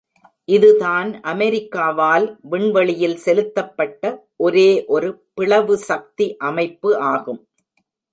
[0.49, 4.11] இதுதான் அமெரிக்காவால் விண்வெளியில் செலுத்தப்பட்ட
[4.37, 7.41] ஒரே ஒரு பிளவு சக்தி அமைப்பு ஆகும்.